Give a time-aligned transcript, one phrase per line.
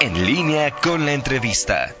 [0.00, 1.94] En línea con la entrevista.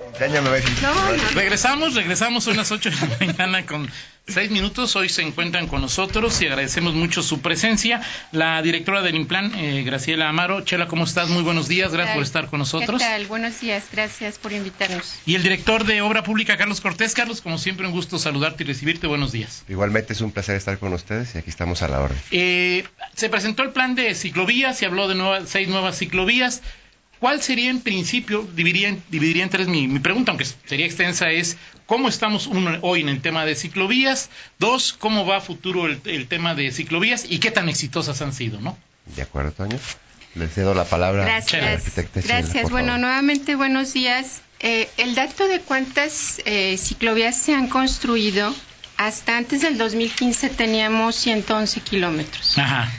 [1.34, 3.88] Regresamos, regresamos a unas 8 de la mañana con
[4.26, 4.94] seis minutos.
[4.94, 8.00] Hoy se encuentran con nosotros y agradecemos mucho su presencia.
[8.30, 10.60] La directora del Implan, eh, Graciela Amaro.
[10.62, 11.28] Chela, ¿cómo estás?
[11.28, 11.92] Muy buenos días.
[11.92, 13.00] Gracias por estar con nosotros.
[13.00, 13.26] ¿Qué tal?
[13.26, 13.84] Buenos días.
[13.90, 15.14] Gracias por invitarnos.
[15.24, 17.14] Y el director de Obra Pública, Carlos Cortés.
[17.14, 19.06] Carlos, como siempre, un gusto saludarte y recibirte.
[19.06, 19.64] Buenos días.
[19.68, 22.18] Igualmente es un placer estar con ustedes y aquí estamos a la orden.
[22.30, 22.84] Eh,
[23.14, 26.62] se presentó el plan de ciclovías, se habló de nuevas, seis nuevas ciclovías.
[27.20, 31.56] ¿Cuál sería en principio, dividiría, dividiría en tres mi, mi, pregunta, aunque sería extensa, es
[31.86, 36.00] cómo estamos uno, hoy en el tema de ciclovías, dos, cómo va a futuro el,
[36.04, 38.78] el, tema de ciclovías y qué tan exitosas han sido, ¿no?
[39.16, 39.78] De acuerdo, Toño.
[40.34, 41.62] Le cedo la palabra Gracias.
[41.62, 42.20] a la arquitecta.
[42.20, 42.52] Gracias.
[42.52, 43.00] Chela, bueno, favor.
[43.00, 44.42] nuevamente buenos días.
[44.60, 48.54] Eh, el dato de cuántas eh, ciclovías se han construido,
[48.96, 52.58] hasta antes del 2015 teníamos 111 kilómetros.
[52.58, 52.90] Ajá.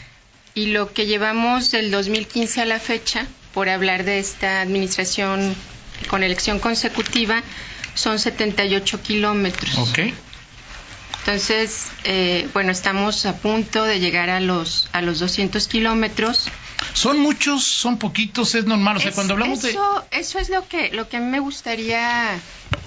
[0.55, 5.55] Y lo que llevamos del 2015 a la fecha, por hablar de esta administración
[6.07, 7.43] con elección consecutiva,
[7.93, 9.77] son 78 kilómetros.
[9.77, 9.99] Ok.
[11.19, 16.47] Entonces, eh, bueno, estamos a punto de llegar a los, a los 200 kilómetros.
[16.93, 17.63] ¿Son muchos?
[17.65, 18.55] ¿Son poquitos?
[18.55, 18.97] ¿Es normal?
[18.97, 19.71] O sea, Es- cuando hablamos de...
[19.71, 22.39] eso, Eso es lo que, lo que a mí me gustaría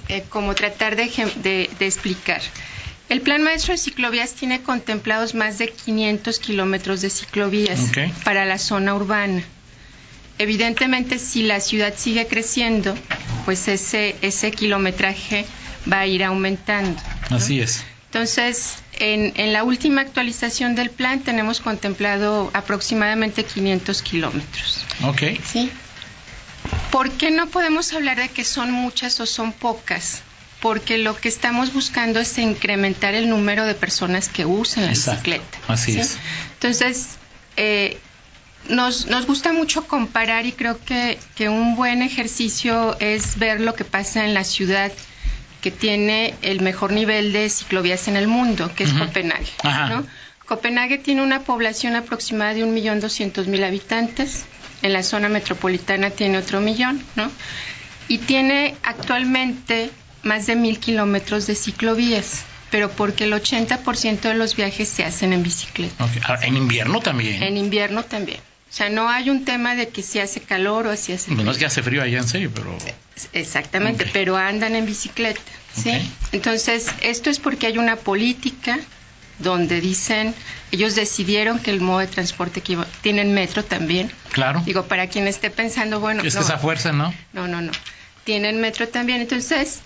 [0.09, 1.05] eh, como tratar de,
[1.37, 2.41] de- de explicar.
[3.13, 7.91] El Plan Maestro de Ciclovías tiene contemplados más de 500 kilómetros de ciclovías
[8.23, 9.43] para la zona urbana.
[10.39, 12.95] Evidentemente, si la ciudad sigue creciendo,
[13.45, 15.45] pues ese, ese kilometraje
[15.91, 16.99] va a ir aumentando.
[17.29, 17.37] ¿no?
[17.37, 17.83] Así es.
[18.05, 24.85] Entonces, en, en la última actualización del plan tenemos contemplado aproximadamente 500 kilómetros.
[25.03, 25.21] Ok.
[25.45, 25.69] ¿sí?
[26.91, 30.23] ¿Por qué no podemos hablar de que son muchas o son pocas?
[30.63, 35.29] Porque lo que estamos buscando es incrementar el número de personas que usan la Exacto.
[35.29, 35.57] bicicleta.
[35.67, 35.99] Así ¿sí?
[35.99, 36.17] es.
[36.53, 37.17] Entonces,
[37.57, 37.97] eh,
[38.69, 43.75] nos, nos gusta mucho comparar y creo que, que un buen ejercicio es ver lo
[43.75, 44.89] que pasa en la ciudad
[45.61, 48.93] que tiene el mejor nivel de ciclovías en el mundo, que es.
[48.93, 49.51] Copenhague.
[49.63, 49.89] Ajá.
[49.89, 50.05] ¿no?
[50.45, 54.45] Copenhague tiene una población aproximada de 1.200.000 habitantes.
[54.81, 57.29] En la zona metropolitana tiene otro millón, ¿no?
[58.07, 59.91] Y tiene actualmente
[60.23, 65.33] más de mil kilómetros de ciclovías, pero porque el 80% de los viajes se hacen
[65.33, 66.03] en bicicleta.
[66.25, 67.43] Ahora, en invierno también.
[67.43, 68.39] En invierno también.
[68.39, 71.43] O sea, no hay un tema de que si hace calor o si hace Bueno,
[71.43, 71.51] frío.
[71.51, 72.75] es que hace frío allá en serio, pero...
[73.33, 75.39] Exactamente, pero andan en bicicleta,
[75.75, 75.91] ¿sí?
[76.31, 78.79] Entonces, esto es porque hay una política
[79.39, 80.33] donde dicen,
[80.71, 84.11] ellos decidieron que el modo de transporte que iba- tienen metro también.
[84.31, 84.61] Claro.
[84.65, 87.13] Digo, para quien esté pensando, bueno, es no, esa fuerza, ¿no?
[87.33, 87.71] no, no, no.
[88.23, 89.21] Tienen metro también.
[89.21, 89.81] Entonces,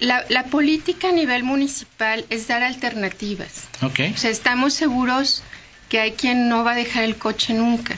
[0.00, 3.64] la, la política a nivel municipal es dar alternativas.
[3.82, 4.00] Ok.
[4.14, 5.42] O sea, estamos seguros
[5.88, 7.96] que hay quien no va a dejar el coche nunca,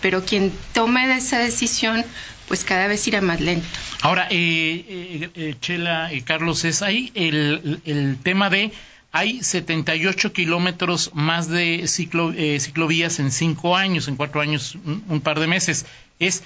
[0.00, 2.04] pero quien tome esa decisión,
[2.48, 3.66] pues cada vez irá más lento.
[4.02, 8.72] Ahora, eh, eh, eh, Chela y Carlos, es ahí el, el tema de
[9.12, 15.02] hay 78 kilómetros más de ciclo, eh, ciclovías en cinco años, en cuatro años, un,
[15.08, 15.86] un par de meses.
[16.18, 16.42] Es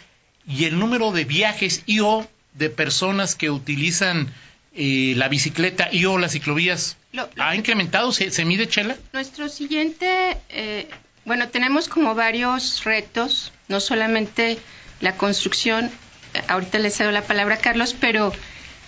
[0.47, 4.33] y el número de viajes y o de personas que utilizan
[4.75, 8.13] eh, la bicicleta y o las ciclovías Lo- lo ha incrementado.
[8.13, 8.97] ¿Se, se mide, Chela?
[9.13, 10.89] Nuestro siguiente, eh,
[11.25, 14.59] bueno, tenemos como varios retos, no solamente
[15.01, 15.87] la construcción,
[16.35, 18.33] eh, ahorita le cedo la palabra a Carlos, pero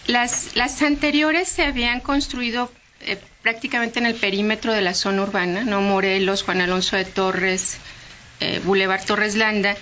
[0.07, 2.71] las, las anteriores se habían construido
[3.01, 5.81] eh, prácticamente en el perímetro de la zona urbana, ¿no?
[5.81, 7.79] Morelos, Juan Alonso de Torres,
[8.41, 9.77] eh, Boulevard Torres Landa,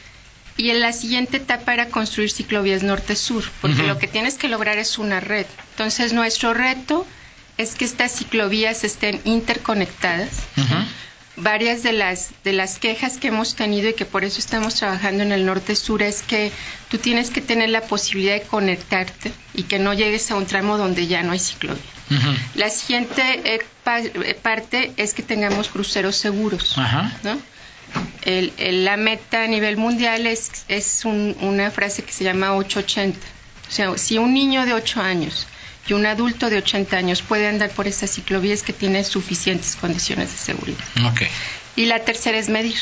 [0.57, 4.79] y en la siguiente etapa era construir ciclovías norte-sur, porque lo que tienes que lograr
[4.79, 5.47] es una red.
[5.73, 7.07] Entonces, nuestro reto
[7.59, 10.31] es que estas ciclovías estén interconectadas.
[11.37, 15.23] Varias de las, de las quejas que hemos tenido y que por eso estamos trabajando
[15.23, 16.53] en el norte-sur es que
[16.91, 20.77] tú tienes que tener la posibilidad de conectarte y que no llegues a un tramo
[20.77, 21.83] donde ya no hay ciclovía.
[22.57, 24.03] La siguiente eh, pa-
[24.43, 26.77] parte es que tengamos cruceros seguros.
[27.23, 27.39] ¿no?
[28.23, 32.55] El- el- la meta a nivel mundial es, es un- una frase que se llama
[32.55, 33.19] 880.
[33.69, 35.47] O sea, si un niño de 8 años
[35.87, 40.31] y un adulto de 80 años puede andar por esas ciclovías que tienen suficientes condiciones
[40.33, 40.85] de seguridad.
[41.77, 42.77] Y la tercera es medir.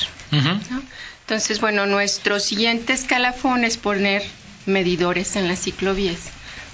[1.20, 4.22] Entonces, bueno, nuestro siguiente escalafón es poner
[4.66, 6.18] medidores en las ciclovías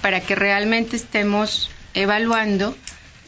[0.01, 2.77] para que realmente estemos evaluando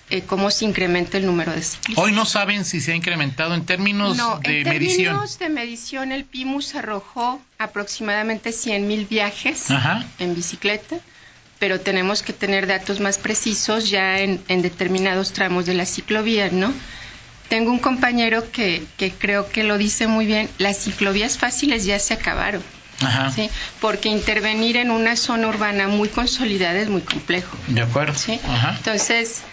[0.09, 2.03] eh, cómo se incrementa el número de ciclistas.
[2.03, 5.13] Hoy no saben si se ha incrementado en términos No, de en medición.
[5.15, 10.05] términos de medición, el PIMUS arrojó aproximadamente 100 mil viajes Ajá.
[10.19, 10.97] en bicicleta,
[11.59, 16.49] pero tenemos que tener datos más precisos ya en, en determinados tramos de la ciclovía,
[16.51, 16.73] ¿no?
[17.49, 21.97] tengo un compañero que, que creo que lo dice muy bien, las ciclovías fáciles ya
[21.97, 22.61] se acabaron.
[22.99, 23.31] Ajá.
[23.31, 23.49] ¿sí?
[23.79, 27.55] Porque intervenir en una zona urbana muy consolidada es muy complejo.
[27.67, 28.15] De acuerdo.
[28.15, 28.37] ¿sí?
[28.45, 28.75] Ajá.
[28.77, 29.43] Entonces,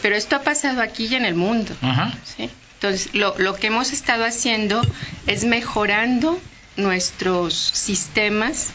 [0.00, 1.74] pero esto ha pasado aquí y en el mundo.
[1.80, 2.12] Ajá.
[2.24, 2.50] ¿sí?
[2.74, 4.80] Entonces, lo, lo que hemos estado haciendo
[5.26, 6.40] es mejorando
[6.76, 8.70] nuestros sistemas.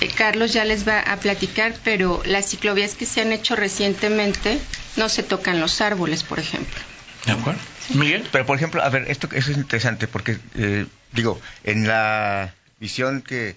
[0.00, 4.58] Eh, Carlos ya les va a platicar, pero las ciclovías que se han hecho recientemente
[4.96, 6.80] no se tocan los árboles, por ejemplo.
[7.24, 7.60] De acuerdo.
[7.94, 8.26] Miguel.
[8.30, 13.22] Pero, por ejemplo, a ver, esto eso es interesante porque, eh, digo, en la visión
[13.22, 13.56] que,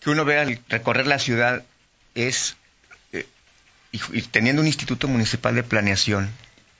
[0.00, 1.64] que uno ve al recorrer la ciudad
[2.14, 2.56] es, eh,
[3.92, 6.30] y, y teniendo un instituto municipal de planeación,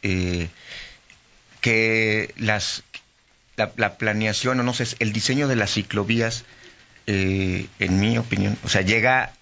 [0.02, 0.48] eh,
[1.60, 2.82] que las,
[3.56, 6.44] la, la planeación, o no sé, el diseño de las ciclovías,
[7.06, 9.32] eh, en mi opinión, o sea, llega,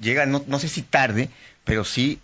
[0.00, 1.28] llega no, no sé si tarde,
[1.64, 2.20] pero sí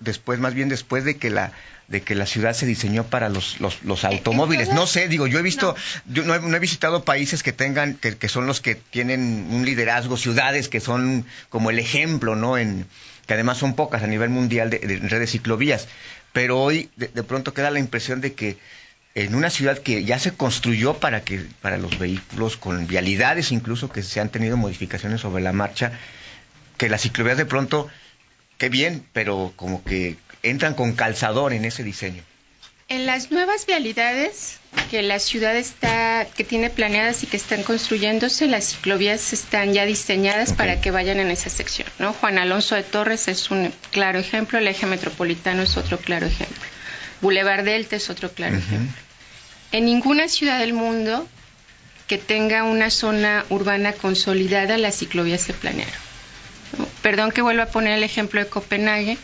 [0.00, 1.52] después, más bien después de que la
[1.88, 4.70] de que la ciudad se diseñó para los, los, los automóviles.
[4.70, 5.76] No sé, digo, yo he visto,
[6.06, 9.46] yo no he, no he visitado países que tengan, que, que, son los que tienen
[9.52, 12.58] un liderazgo, ciudades que son como el ejemplo, ¿no?
[12.58, 12.86] En,
[13.26, 15.88] que además son pocas a nivel mundial de, de redes ciclovías.
[16.32, 18.58] Pero hoy de, de, pronto queda la impresión de que
[19.14, 23.90] en una ciudad que ya se construyó para que para los vehículos con vialidades incluso
[23.90, 25.92] que se han tenido modificaciones sobre la marcha
[26.76, 27.88] que las ciclovías de pronto
[28.58, 32.22] qué bien pero como que entran con calzador en ese diseño.
[32.88, 34.60] En las nuevas vialidades
[34.90, 39.84] que la ciudad está, que tiene planeadas y que están construyéndose, las ciclovías están ya
[39.84, 40.56] diseñadas okay.
[40.56, 42.12] para que vayan en esa sección, ¿no?
[42.12, 46.62] Juan Alonso de Torres es un claro ejemplo, el eje metropolitano es otro claro ejemplo,
[47.20, 48.62] Boulevard Delta es otro claro uh -huh.
[48.62, 49.02] ejemplo.
[49.72, 51.26] En ninguna ciudad del mundo
[52.06, 56.06] que tenga una zona urbana consolidada, las ciclovías se planearon.
[57.02, 59.18] Perdón que vuelva a poner el ejemplo de Copenhague,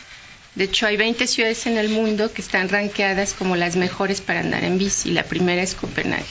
[0.55, 4.41] de hecho, hay 20 ciudades en el mundo que están rankeadas como las mejores para
[4.41, 5.09] andar en bici.
[5.09, 6.25] La primera es Copenhague.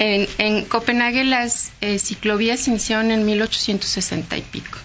[0.00, 4.78] En, en Copenhague las eh, ciclovías se iniciaron en 1860 y pico.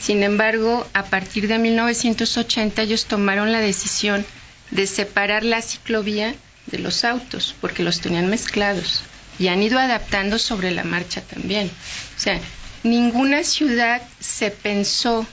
[0.00, 4.24] Sin embargo, a partir de 1980 ellos tomaron la decisión
[4.70, 6.34] de separar la ciclovía
[6.66, 9.02] de los autos porque los tenían mezclados
[9.38, 11.70] y han ido adaptando sobre la marcha también.
[12.16, 12.40] O sea,
[12.82, 15.26] ninguna ciudad se pensó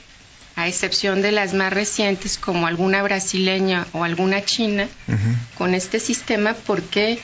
[0.62, 5.36] a excepción de las más recientes como alguna brasileña o alguna china, uh -huh.
[5.58, 7.20] con este sistema porque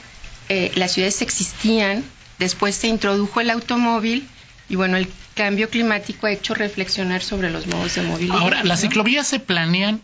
[0.49, 2.03] eh, las ciudades existían,
[2.39, 4.27] después se introdujo el automóvil
[4.69, 8.37] y bueno, el cambio climático ha hecho reflexionar sobre los modos de movilidad.
[8.37, 8.89] Ahora, ¿las ¿no?
[8.89, 10.01] ciclovías se planean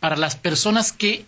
[0.00, 1.24] para las personas que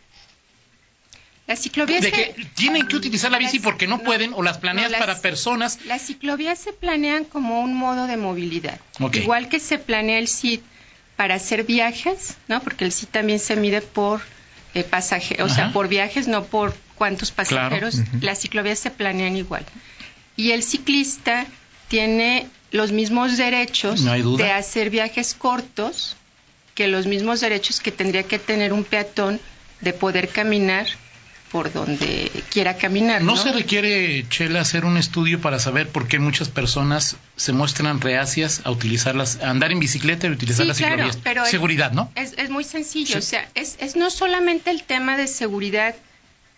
[1.47, 2.45] las ciclovías de que se...
[2.55, 5.01] tienen que utilizar la bici las, porque no, no, pueden o las planeas no, las,
[5.01, 5.79] para personas.
[5.85, 8.81] Las ciclovías se planean como un modo de movilidad.
[9.01, 9.23] Okay.
[9.23, 10.61] Igual que se planea el CID
[11.21, 12.63] para hacer viajes, ¿no?
[12.63, 14.23] Porque el CID también se mide por
[14.73, 17.97] eh, pasajeros, o sea, por viajes, no por cuántos pasajeros.
[17.97, 18.11] Claro.
[18.11, 18.23] Uh -huh.
[18.23, 19.67] Las ciclovías se planean igual.
[20.35, 21.45] Y el ciclista
[21.89, 26.17] tiene los mismos derechos no de hacer viajes cortos
[26.75, 29.41] que los mismos derechos que tendría que tener un peatón
[29.83, 30.87] de poder caminar
[31.51, 33.23] por donde quiera caminar.
[33.23, 33.37] ¿No, ¿no?
[33.37, 38.61] se requiere, Chela, hacer un estudio para saber por qué muchas personas se muestran reacias
[38.65, 41.17] a utilizarlas, a andar en bicicleta y utilizar sí, las claro, ciclovías?
[41.23, 42.13] Pero Seguridad, es, ¿no?
[42.15, 43.19] Es, es muy sencillo, sí.
[43.19, 45.95] o sea, es, es no solamente el tema de seguridad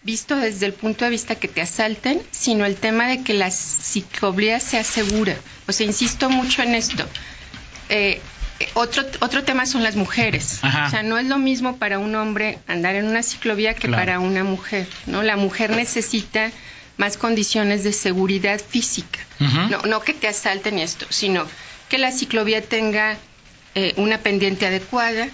[0.02, 3.50] visto desde el punto de vista que te asalten, sino el tema de que la
[3.50, 5.36] ciclovía sea segura.
[5.68, 7.04] O sea, insisto mucho en esto.
[7.88, 8.20] Eh,
[8.74, 10.58] otro, otro tema son las mujeres.
[10.62, 10.86] Ajá.
[10.86, 13.96] O sea, no es lo mismo para un hombre andar en una ciclovía que claro.
[13.96, 15.22] para una mujer, ¿no?
[15.22, 16.50] La mujer necesita
[16.96, 19.18] más condiciones de seguridad física.
[19.40, 19.70] Uh -huh.
[19.70, 21.46] no, no que te asalten esto, sino
[21.88, 23.16] que la ciclovía tenga
[23.74, 25.28] eh, una pendiente adecuada.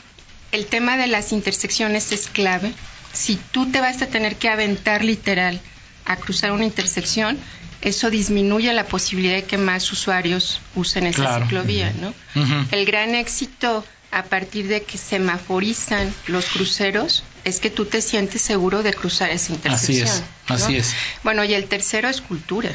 [0.52, 2.72] El tema de las intersecciones es clave.
[3.12, 5.60] Si tú te vas a tener que aventar literal
[6.04, 7.38] a cruzar una intersección,
[7.80, 11.44] eso disminuye la posibilidad de que más usuarios usen esa claro.
[11.44, 12.08] ciclovía, ¿no?
[12.35, 12.66] Uh -huh.
[12.73, 18.42] El gran éxito a partir de que semaforizan los cruceros es que tú te sientes
[18.42, 20.08] seguro de cruzar esa intersección.
[20.08, 20.54] Así es, ¿no?
[20.54, 20.94] así es.
[21.23, 22.70] Bueno, y el tercero es cultura,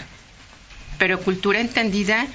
[0.98, 2.28] pero cultura entendida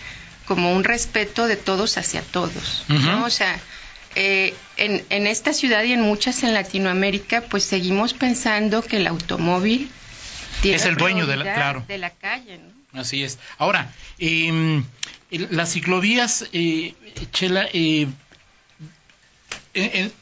[0.47, 3.01] como un respeto de todos hacia todos, uh -huh.
[3.01, 3.25] ¿no?
[3.25, 3.61] O sea,
[4.15, 9.07] eh, en, en esta ciudad y en muchas en Latinoamérica, pues seguimos pensando que el
[9.07, 9.91] automóvil
[10.63, 11.85] es el dueño de la, claro.
[11.87, 12.59] de la calle.
[12.59, 13.01] ¿no?
[13.01, 13.39] Así es.
[13.59, 14.83] Ahora, eh,
[15.31, 16.95] las ciclovías, eh,
[17.33, 18.09] Chela, eh,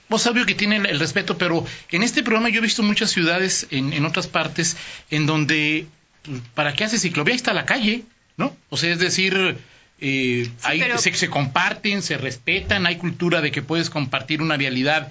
[0.09, 3.67] vos sabio que tienen el respeto, pero en este programa yo he visto muchas ciudades
[3.71, 4.77] en, en otras partes
[5.11, 5.87] en donde,
[6.23, 7.33] pues, ¿para qué hace ciclovía?
[7.33, 8.03] Ahí está la calle,
[8.37, 8.55] ¿no?
[8.69, 9.57] O sea, es decir,
[10.01, 10.99] eh, sí, hay, pero...
[10.99, 15.11] se, se, comparten, se respetan, hay cultura de que puedes compartir una vialidad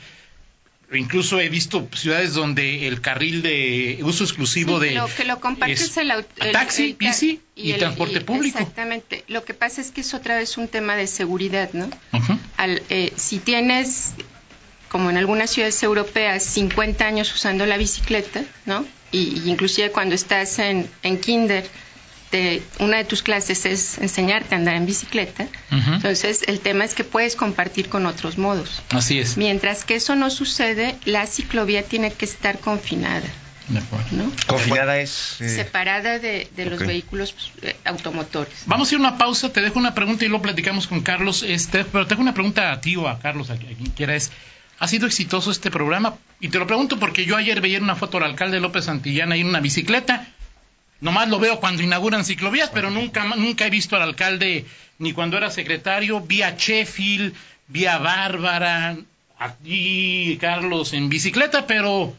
[0.94, 5.40] Incluso he visto ciudades donde el carril de uso exclusivo Sí, de lo, que lo
[5.40, 8.60] compartes es el, el- taxi, el bici y, el- transporte y- público.
[8.60, 9.24] Exactamente.
[9.28, 11.90] Lo que pasa es que es otra vez un tema de seguridad, ¿no?
[12.58, 14.14] Al, eh, si tienes,
[14.90, 18.86] como en algunas ciudades europeas, 50 años usando la bicicleta, ¿no?
[19.12, 21.68] Y, y inclusive cuando estás en, en kinder,
[22.30, 25.48] te- una de tus clases es enseñarte a andar en bicicleta.
[25.72, 28.82] Entonces, el tema es que puedes compartir con otros modos.
[28.90, 29.38] Así es.
[29.38, 33.24] Mientras que eso no sucede, la ciclovía tiene que estar confinada,
[33.68, 34.08] De acuerdo.
[34.12, 34.32] ¿no?
[34.48, 35.42] Confinada es...
[35.42, 38.54] eh, Separada de, de los vehículos eh, automotores.
[38.66, 41.44] Vamos a ir a una pausa, te dejo una pregunta y luego platicamos con Carlos.
[41.44, 44.16] Este, pero te dejo una pregunta a ti o a Carlos, a, quien quiera.
[44.16, 44.32] Es,
[44.78, 46.16] ¿Ha sido exitoso este programa?
[46.42, 49.42] Y te lo pregunto porque yo ayer veía una foto del alcalde López Santillana ahí
[49.42, 50.28] en una bicicleta.
[51.02, 54.66] Nomás lo veo cuando inauguran ciclovías, pero nunca, nunca he visto al alcalde
[54.98, 56.22] ni cuando era secretario.
[56.22, 57.34] Vi a Sheffield,
[57.68, 58.98] vi a Bárbara,
[59.38, 62.14] a ti, Carlos, en bicicleta, pero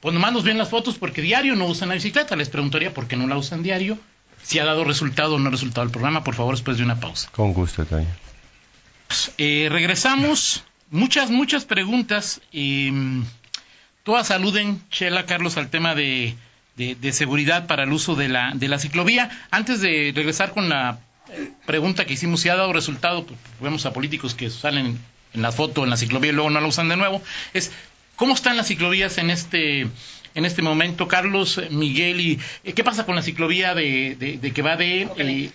[0.00, 2.36] pues nomás nos ven las fotos porque diario no usan la bicicleta.
[2.36, 3.98] Les preguntaría por qué no la usan diario.
[4.42, 7.00] Si ha dado resultado o no ha resultado el programa, por favor, después de una
[7.00, 7.28] pausa.
[7.32, 8.06] Con gusto, Toño.
[9.36, 10.64] Eh, regresamos.
[10.90, 12.40] Muchas, muchas preguntas.
[12.52, 12.90] Eh,
[14.04, 16.34] todas aluden, Chela, Carlos, al tema de,
[16.78, 19.28] de- de seguridad para el uso de la, de la ciclovía.
[19.50, 23.84] Antes de regresar con la eh, pregunta que hicimos, si ha dado resultado, pues, vemos
[23.84, 24.98] a políticos que salen
[25.34, 27.20] en la foto, en la ciclovía y luego no la usan de nuevo,
[27.52, 27.70] es
[28.16, 29.86] cómo están las ciclovías en este
[30.34, 34.52] en este momento, Carlos, Miguel, y eh, qué pasa con la ciclovía de, de- de
[34.52, 35.50] que va de eh,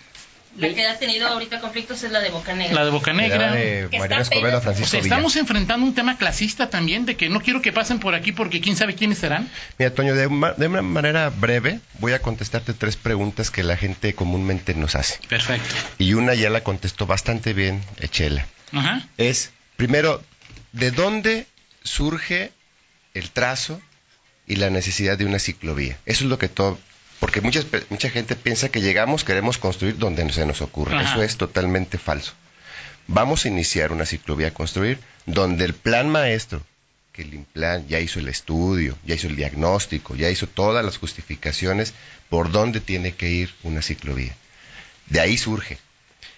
[0.56, 2.74] La que ha tenido ahorita conflictos es la de Boca Negra.
[2.74, 3.52] la de Boca Era Negra?
[3.52, 5.14] de está Escobedo O Francisco sea, Villa.
[5.16, 8.60] estamos enfrentando un tema clasista también de que no quiero que pasen por aquí porque
[8.60, 9.50] quién sabe quiénes serán.
[9.78, 13.76] Mira, Toño, de, ma- de una manera breve voy a contestarte tres preguntas que la
[13.76, 15.18] gente comúnmente nos hace.
[15.28, 15.74] Perfecto.
[15.98, 18.46] Y una ya la contestó bastante bien Echela.
[18.72, 19.06] Ajá.
[19.18, 20.22] Es, primero,
[20.72, 21.46] ¿de dónde
[21.82, 22.52] surge
[23.14, 23.80] el trazo
[24.46, 25.98] y la necesidad de una ciclovía?
[26.06, 26.78] Eso es lo que todo...
[27.34, 30.94] Porque muchas, pe- mucha gente piensa que llegamos, queremos construir donde se nos ocurre.
[30.94, 31.14] Ajá.
[31.14, 32.32] Eso es totalmente falso.
[33.08, 36.62] Vamos a iniciar una ciclovía a construir donde el plan maestro,
[37.12, 40.98] que el INPLAN ya hizo el estudio, ya hizo el diagnóstico, ya hizo todas las
[40.98, 41.92] justificaciones
[42.28, 44.36] por dónde tiene que ir una ciclovía.
[45.06, 45.78] De ahí surge.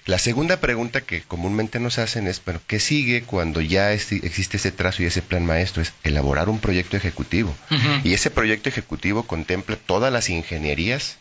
[0.06, 4.70] La segunda pregunta que comúnmente nos hacen es, bueno, ¿qué sigue cuando ya existe ese
[4.70, 5.82] trazo y ese plan maestro?
[5.82, 7.52] Es elaborar un proyecto ejecutivo.
[8.04, 11.18] Y ese proyecto ejecutivo contempla todas las ingenierías,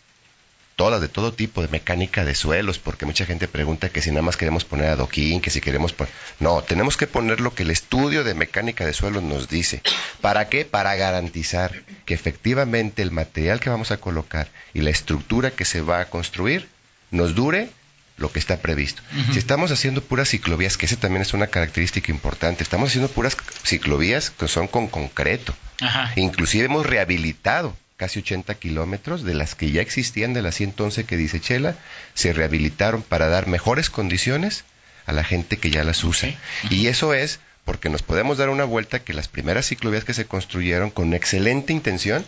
[0.76, 4.22] todas de todo tipo, de mecánica de suelos, porque mucha gente pregunta que si nada
[4.22, 6.14] más queremos poner adoquín, que si queremos poner...
[6.40, 9.82] No, tenemos que poner lo que el estudio de mecánica de suelos nos dice.
[10.22, 10.64] ¿Para qué?
[10.64, 15.82] Para garantizar que efectivamente el material que vamos a colocar y la estructura que se
[15.82, 16.70] va a construir
[17.10, 17.70] nos dure
[18.18, 19.02] lo que está previsto.
[19.32, 23.36] Si estamos haciendo puras ciclovías, que ese también es una característica importante, estamos haciendo puras
[23.64, 25.54] ciclovías que son con concreto.
[25.82, 26.14] Ajá.
[26.16, 31.18] Inclusive hemos rehabilitado casi 80 kilómetros de las que ya existían, de las 111 que
[31.18, 31.76] dice Chela,
[32.14, 34.66] se rehabilitaron para dar mejores condiciones
[35.06, 36.30] a la gente que ya las usa.
[36.70, 40.26] Y eso es porque nos podemos dar una vuelta que las primeras ciclovías que se
[40.26, 42.26] construyeron con excelente intención,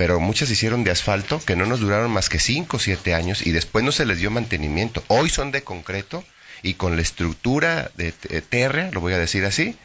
[0.00, 3.12] pero muchas se hicieron de asfalto que no nos duraron más que 5 o 7
[3.14, 5.04] años y después no se les dio mantenimiento.
[5.08, 6.24] Hoy son de concreto
[6.62, 9.76] y con la estructura de t- térrea, lo voy a decir así,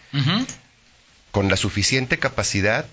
[1.31, 2.85] con la suficiente capacidad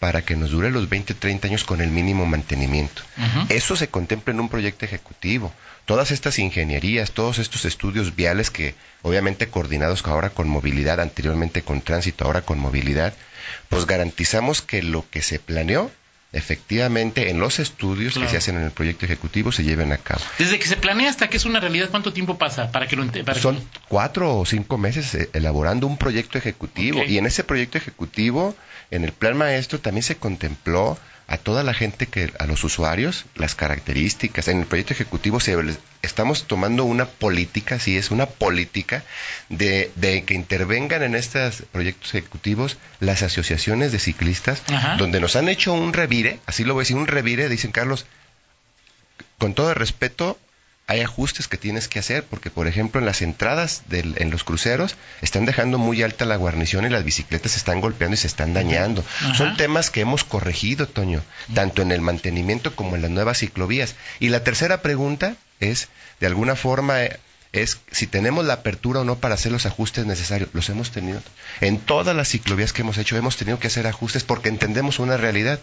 [0.00, 3.00] para que nos dure los 20, 30 años con el mínimo mantenimiento.
[3.48, 5.54] Eso se contempla en un proyecto ejecutivo.
[5.86, 11.80] Todas estas ingenierías, todos estos estudios viales que obviamente coordinados ahora con movilidad, anteriormente con
[11.80, 13.14] tránsito, ahora con movilidad,
[13.70, 15.90] pues garantizamos que lo que se planeó
[16.36, 18.26] efectivamente en los estudios Claro.
[18.26, 20.20] que se hacen en el proyecto ejecutivo se lleven a cabo.
[20.38, 23.10] Desde que se planea hasta que es una realidad, ¿cuánto tiempo pasa para que lo
[23.10, 27.78] que- Son cuatro o cinco meses eh, elaborando un proyecto ejecutivo y en ese proyecto
[27.78, 28.54] ejecutivo,
[28.90, 33.24] en el plan maestro también se contempló a toda la gente que, a los usuarios,
[33.34, 34.46] las características.
[34.48, 35.56] En el proyecto ejecutivo se,
[36.02, 39.02] estamos tomando una política, sí es una política
[39.48, 44.96] de, de que intervengan en estos proyectos ejecutivos las asociaciones de ciclistas, Ajá.
[44.96, 48.06] donde nos han hecho un revire, así lo voy a decir, un revire, dicen Carlos,
[49.38, 50.38] con todo el respeto,
[50.88, 54.44] hay ajustes que tienes que hacer, porque por ejemplo en las entradas del- en los
[54.44, 58.28] cruceros están dejando muy alta la guarnición y las bicicletas se están golpeando y se
[58.28, 59.04] están dañando.
[59.20, 59.34] Ajá.
[59.34, 61.22] Son temas que hemos corregido, Toño,
[61.54, 63.96] tanto en el mantenimiento como en las nuevas ciclovías.
[64.20, 65.88] Y la tercera pregunta es,
[66.20, 67.18] de alguna forma, eh,
[67.52, 70.50] es si tenemos la apertura o no para hacer los ajustes necesarios.
[70.52, 71.20] Los hemos tenido.
[71.60, 75.16] En todas las ciclovías que hemos hecho hemos tenido que hacer ajustes porque entendemos una
[75.16, 75.58] realidad,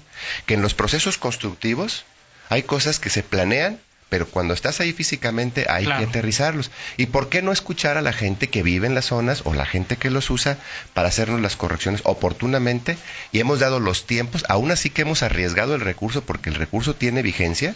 [0.47, 2.03] que en los procesos constructivos
[2.49, 6.71] hay cosas que se planean pero cuando estás ahí físicamente hay que aterrizarlos.
[6.97, 9.65] ¿Y por qué no escuchar a la gente que vive en las zonas o la
[9.65, 10.57] gente que los usa
[10.93, 12.97] para hacernos las correcciones oportunamente?
[13.31, 16.95] Y hemos dado los tiempos, aún así que hemos arriesgado el recurso porque el recurso
[16.95, 17.73] tiene vigencia,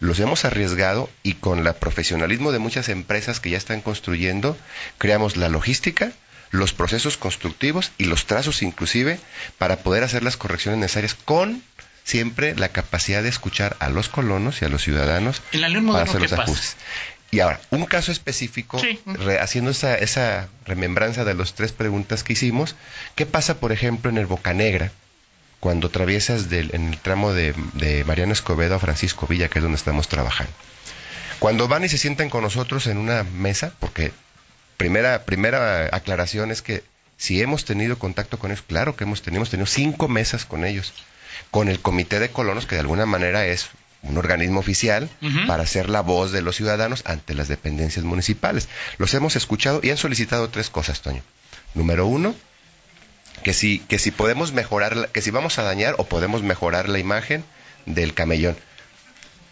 [0.00, 4.56] los hemos arriesgado y con el profesionalismo de muchas empresas que ya están construyendo,
[4.98, 6.12] creamos la logística,
[6.50, 9.20] los procesos constructivos y los trazos inclusive
[9.58, 11.62] para poder hacer las correcciones necesarias con
[12.08, 16.32] siempre la capacidad de escuchar a los colonos y a los ciudadanos para hacer los
[16.32, 16.76] ajustes.
[17.30, 18.80] Y ahora, un caso específico,
[19.40, 22.76] haciendo esa, esa remembranza de las tres preguntas que hicimos,
[23.14, 24.90] ¿qué pasa, por ejemplo, en el Bocanegra,
[25.60, 29.62] cuando atraviesas del, en el tramo de, de Mariano Escobedo a Francisco Villa, que es
[29.62, 30.52] donde estamos trabajando?
[31.40, 34.12] Cuando van y se sientan con nosotros en una mesa, porque
[34.78, 36.82] primera, primera aclaración es que
[37.18, 40.64] si hemos tenido contacto con ellos, claro que hemos tenido, hemos tenido cinco mesas con
[40.64, 40.94] ellos
[41.50, 43.68] con el Comité de Colonos, que de alguna manera es
[44.02, 45.10] un organismo oficial
[45.46, 48.68] para ser la voz de los ciudadanos ante las dependencias municipales.
[48.98, 51.22] Los hemos escuchado y han solicitado tres cosas, Toño.
[51.74, 52.34] Número uno,
[53.42, 56.98] que si, que si podemos mejorar, que si vamos a dañar o podemos mejorar la
[56.98, 57.44] imagen
[57.86, 58.56] del camellón.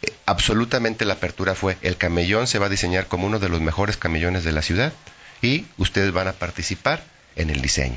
[0.02, 3.61] Eh, absolutamente la apertura fue, el camellón se va a diseñar como uno de los
[3.61, 4.93] mejores camellones de la ciudad
[5.43, 7.02] y ustedes van a participar
[7.35, 7.97] en el diseño.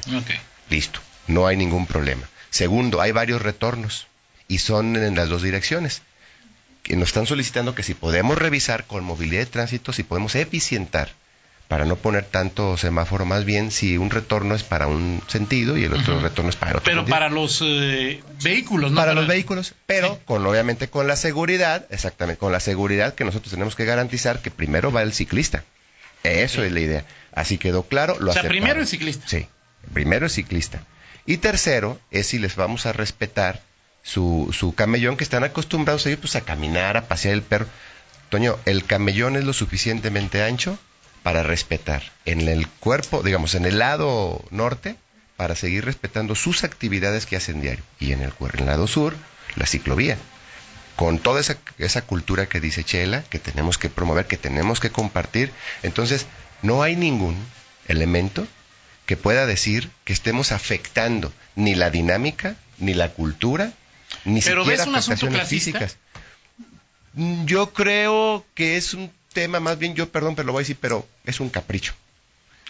[0.69, 2.27] Listo, no hay ningún problema.
[2.49, 4.07] Segundo, hay varios retornos
[4.47, 6.01] y son en las dos direcciones.
[6.83, 11.09] Que nos están solicitando que si podemos revisar con movilidad de tránsito, si podemos eficientar
[11.69, 15.83] para no poner tanto semáforo, más bien si un retorno es para un sentido y
[15.83, 16.81] el otro retorno es para otro.
[16.83, 18.97] Pero para los eh, vehículos, ¿no?
[18.97, 23.51] Para, los vehículos, pero con obviamente con la seguridad, exactamente, con la seguridad que nosotros
[23.51, 25.63] tenemos que garantizar que primero va el ciclista.
[26.23, 27.05] Eso es la idea.
[27.33, 28.17] Así quedó claro.
[28.19, 29.27] Lo o sea, primero el ciclista.
[29.27, 29.45] Sí,
[29.93, 30.81] primero el ciclista.
[31.25, 33.61] Y tercero, es si les vamos a respetar
[34.03, 37.67] su, su camellón que están acostumbrados ellos pues, a caminar, a pasear el perro.
[38.29, 40.77] Toño, el camellón es lo suficientemente ancho
[41.23, 44.95] para respetar en el cuerpo, digamos, en el lado norte,
[45.35, 47.83] para seguir respetando sus actividades que hacen diario.
[47.99, 49.15] Y en el, en el lado sur,
[49.55, 50.17] la ciclovía.
[50.95, 54.91] Con toda esa, esa cultura que dice Chela, que tenemos que promover, que tenemos que
[54.91, 55.51] compartir.
[55.81, 56.25] Entonces,
[56.61, 57.37] no hay ningún
[57.87, 58.47] elemento
[59.09, 63.73] que pueda decir que estemos afectando ni la dinámica, ni la cultura,
[64.23, 65.97] ni Pero siquiera ves un afectaciones físicas.
[67.15, 70.61] Mm, yo creo que es un tema, más bien yo, perdón, pero lo voy a
[70.61, 71.95] decir, pero es un capricho.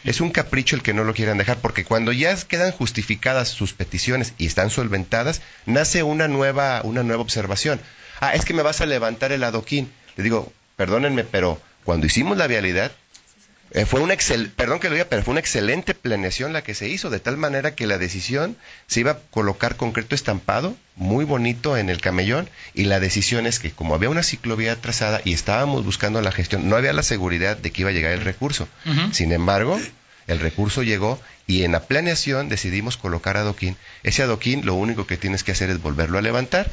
[0.05, 3.73] Es un capricho el que no lo quieran dejar, porque cuando ya quedan justificadas sus
[3.73, 7.81] peticiones y están solventadas, nace una nueva, una nueva observación.
[8.21, 9.91] Ah, es que me vas a levantar el adoquín.
[10.15, 12.93] Le digo, perdónenme, pero cuando hicimos la vialidad,
[13.71, 16.73] eh, fue una excel, perdón que lo diga, pero fue una excelente planeación la que
[16.73, 21.23] se hizo, de tal manera que la decisión se iba a colocar concreto estampado, muy
[21.23, 25.33] bonito en el camellón, y la decisión es que como había una ciclovía trazada y
[25.33, 28.67] estábamos buscando la gestión, no había la seguridad de que iba a llegar el recurso.
[29.11, 29.79] Sin embargo,
[30.27, 33.77] el recurso llegó y en la planeación decidimos colocar adoquín.
[34.03, 36.69] Ese adoquín lo único que tienes que hacer es volverlo a levantar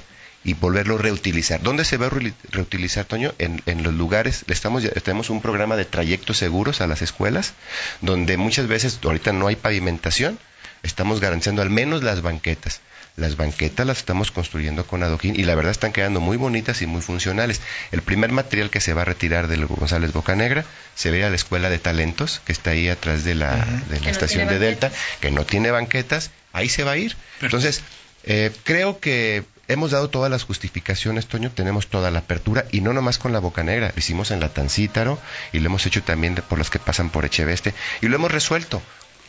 [0.46, 1.60] y volverlo a reutilizar.
[1.60, 2.10] ¿Dónde se va a
[2.52, 3.34] reutilizar, Toño?
[3.38, 7.54] En, los lugares, estamos, tenemos un programa de trayectos seguros a las escuelas,
[8.00, 10.38] donde muchas veces ahorita no hay pavimentación,
[10.84, 12.80] estamos garantizando al menos las banquetas.
[13.16, 16.86] Las banquetas las estamos construyendo con adoquín y la verdad están quedando muy bonitas y
[16.86, 17.60] muy funcionales.
[17.90, 21.34] El primer material que se va a retirar del González Bocanegra se ve a la
[21.34, 25.32] Escuela de Talentos, que está ahí atrás de la, de la estación de Delta, que
[25.32, 27.16] no tiene banquetas, ahí se va a ir.
[27.40, 27.82] Entonces,
[28.22, 32.92] eh, creo que hemos dado todas las justificaciones, Toño, tenemos toda la apertura y no
[32.92, 35.18] nomás con la Boca Negra, lo hicimos en la Tancítaro
[35.52, 38.82] y lo hemos hecho también por los que pasan por Echeveste y lo hemos resuelto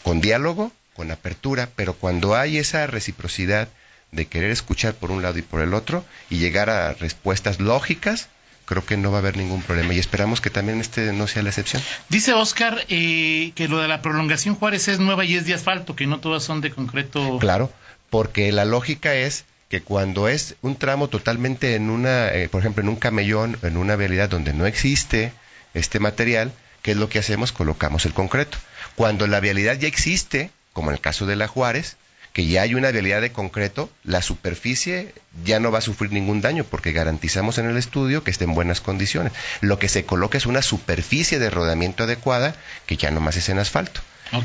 [0.03, 3.67] con diálogo, con apertura, pero cuando hay esa reciprocidad
[4.11, 8.29] de querer escuchar por un lado y por el otro y llegar a respuestas lógicas,
[8.65, 11.43] creo que no va a haber ningún problema y esperamos que también este no sea
[11.43, 11.81] la excepción.
[12.09, 15.95] Dice Oscar eh, que lo de la prolongación Juárez es nueva y es de asfalto,
[15.95, 17.37] que no todas son de concreto.
[17.39, 17.71] Claro,
[18.09, 22.83] porque la lógica es que cuando es un tramo totalmente en una, eh, por ejemplo,
[22.83, 25.33] en un camellón, en una vialidad donde no existe
[25.73, 27.51] este material, ¿qué es lo que hacemos?
[27.51, 28.57] Colocamos el concreto.
[28.95, 31.97] Cuando la vialidad ya existe, como en el caso de la Juárez,
[32.31, 36.39] que ya hay una vialidad de concreto, la superficie ya no va a sufrir ningún
[36.39, 39.33] daño porque garantizamos en el estudio que esté en buenas condiciones.
[39.59, 43.49] Lo que se coloca es una superficie de rodamiento adecuada que ya no más es
[43.49, 44.01] en asfalto.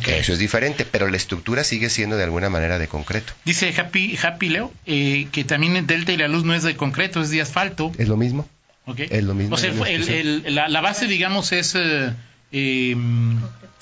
[0.06, 3.32] Eso es diferente, pero la estructura sigue siendo de alguna manera de concreto.
[3.44, 6.76] Dice Happy, Happy Leo eh, que también el delta y la luz no es de
[6.76, 7.92] concreto, es de asfalto.
[7.98, 8.48] Es lo mismo.
[8.96, 9.54] Es lo mismo.
[9.54, 12.12] O sea, la, base, digamos, es eh,
[12.50, 13.40] em,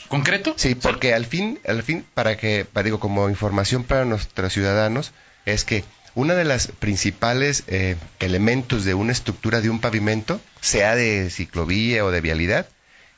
[0.08, 0.54] concreto.
[0.56, 5.12] Sí, porque al fin, al fin, para que, para, digo, como información para nuestros ciudadanos,
[5.46, 5.84] es que
[6.16, 12.04] Una de las principales eh, elementos de una estructura de un pavimento, sea de ciclovía
[12.04, 12.66] o de vialidad,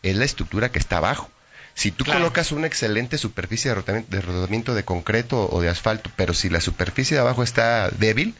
[0.02, 1.30] es la estructura que está abajo.
[1.74, 6.10] Si tú colocas una excelente superficie de rodamiento, de rodamiento de concreto o de asfalto,
[6.16, 8.34] pero si la superficie de abajo está débil,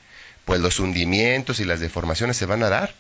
[0.45, 2.95] pues los hundimientos y las deformaciones se van a dar.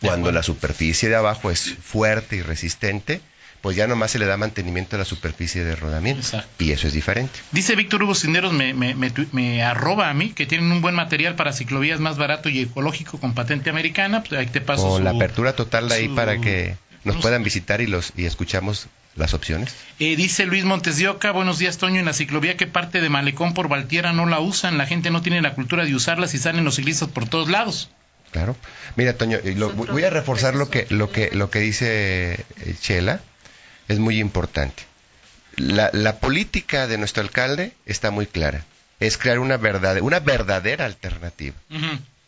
[0.00, 3.20] Cuando la superficie de abajo es fuerte y resistente,
[3.62, 6.42] pues ya nomás se le da mantenimiento a la superficie de rodamiento.
[6.58, 7.32] Y eso es diferente.
[7.52, 11.34] Dice Víctor Hugo Cinderos, me, me, me, arroba a mí, que tienen un buen material
[11.34, 14.22] para ciclovías más barato y ecológico con patente americana.
[14.22, 17.80] Pues ahí te paso Con la apertura total de ahí para que nos puedan visitar
[17.80, 19.74] y los y escuchamos las opciones.
[19.98, 23.08] Eh, dice Luis Montes de Oca, buenos días Toño, en la ciclovía que parte de
[23.08, 26.38] Malecón por Valtiera no la usan, la gente no tiene la cultura de usarlas y
[26.38, 27.90] salen los ciclistas por todos lados.
[28.32, 28.56] Claro.
[28.96, 29.38] Mira, Toño,
[29.76, 33.20] voy a reforzar lo que, lo que, lo que dice eh, Chela.
[33.86, 34.82] Es muy importante.
[35.56, 38.64] La, la, política de nuestro alcalde está muy clara.
[38.98, 41.54] Es crear una, verdad, una verdadera alternativa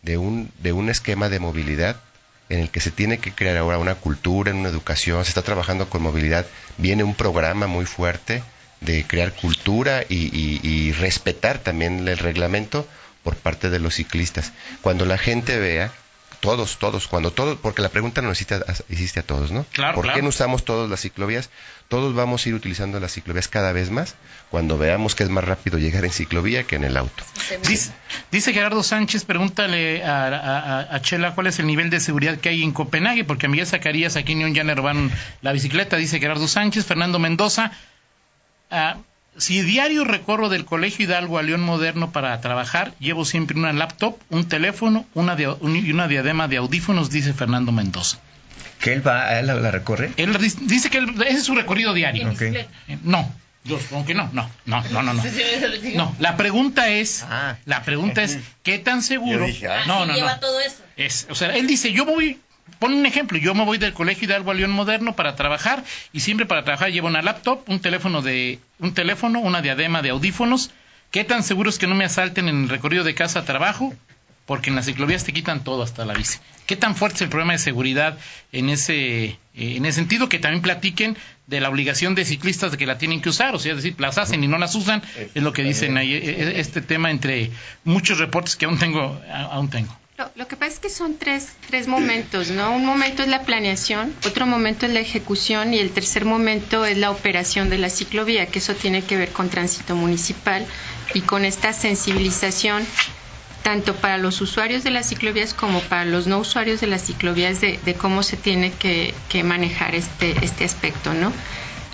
[0.02, 1.96] de, un, de un esquema de movilidad
[2.48, 5.24] en el que se tiene que crear ahora una cultura, una educación.
[5.24, 6.46] Se está trabajando con movilidad.
[6.78, 8.42] Viene un programa muy fuerte
[8.80, 12.86] de crear cultura y, y respetar también el reglamento
[13.22, 14.52] por parte de los ciclistas.
[14.82, 15.92] Cuando la gente vea,
[16.40, 19.66] todos, todos, cuando todos, porque la pregunta nos hiciste a, todos, ¿no?
[19.72, 21.50] Claro, ¿Por qué no usamos todas las ciclovías?
[21.88, 24.16] Todos vamos a ir utilizando las ciclovías cada vez más
[24.50, 27.24] cuando veamos que es más rápido llegar en ciclovía que en el auto.
[28.30, 32.72] Dice, Gerardo Sánchez, pregúntale a, Chela cuál es el nivel de seguridad que hay en
[32.72, 35.10] Copenhague, porque a Miguel Zacarías aquí en Unión ya robaron
[35.42, 37.72] la bicicleta, dice Gerardo Sánchez, Fernando Mendoza.
[38.70, 38.96] Ah,
[39.38, 44.18] si diario recorro del Colegio Hidalgo a León Moderno para trabajar, llevo siempre una laptop,
[44.30, 48.18] un teléfono una y una diadema de audífonos, dice Fernando Mendoza.
[48.80, 50.12] ¿Que él va, él la recorre?
[50.16, 52.30] Él dice que ese es su recorrido diario.
[52.40, 52.66] Eh,
[53.02, 53.32] no,
[53.64, 55.14] yo supongo que no, no, no, no, no.
[55.94, 57.56] No, la pregunta es, ah.
[57.64, 59.46] la pregunta es, ¿qué tan seguro?
[59.68, 60.40] Ah, no, no, no.
[60.40, 60.76] todo eso.
[60.96, 62.38] Es, o sea, él dice, yo voy
[62.78, 66.20] Pon un ejemplo, yo me voy del colegio Hidalgo a León Moderno para trabajar y
[66.20, 70.70] siempre para trabajar llevo una laptop, un teléfono de un teléfono, una diadema de audífonos.
[71.10, 73.94] ¿Qué tan seguro es que no me asalten en el recorrido de casa a trabajo?
[74.44, 76.38] Porque en las ciclovías te quitan todo hasta la bici.
[76.66, 78.18] ¿Qué tan fuerte es el problema de seguridad
[78.52, 82.78] en ese eh, en ese sentido que también platiquen de la obligación de ciclistas de
[82.78, 85.02] que la tienen que usar, o sea, decir, las hacen y no las usan,
[85.34, 87.50] es lo que dicen ahí, e, e, este tema entre
[87.84, 89.96] muchos reportes que aún tengo aún tengo.
[90.34, 92.74] Lo, que pasa es que son tres, tres momentos, ¿no?
[92.74, 96.96] Un momento es la planeación, otro momento es la ejecución y el tercer momento es
[96.96, 100.64] la operación de la ciclovía, que eso tiene que ver con tránsito municipal
[101.12, 102.86] y con esta sensibilización
[103.62, 107.60] tanto para los usuarios de las ciclovías como para los no usuarios de las ciclovías
[107.60, 111.30] de, cómo se tiene que, que, manejar este, este aspecto, ¿no?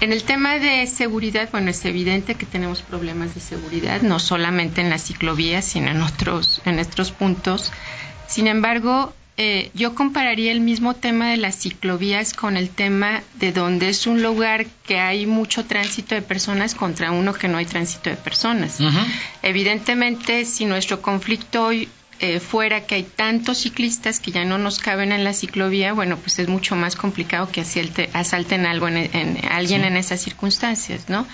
[0.01, 4.81] En el tema de seguridad, bueno, es evidente que tenemos problemas de seguridad, no solamente
[4.81, 7.73] en las ciclovías, sino en otros, en otros puntos.
[8.33, 13.53] Sin embargo, eh, yo compararía el mismo tema de las ciclovías con el tema de
[13.53, 17.67] donde es un lugar que hay mucho tránsito de personas contra uno que no hay
[17.67, 18.79] tránsito de personas.
[19.43, 21.91] Evidentemente, si nuestro conflicto hoy
[22.21, 26.17] eh, fuera que hay tantos ciclistas que ya no nos caben en la ciclovía, bueno,
[26.17, 27.63] pues es mucho más complicado que
[28.15, 31.27] asalten algo en, alguien en esas circunstancias, ¿no?